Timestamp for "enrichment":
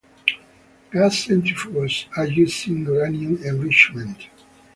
3.43-4.17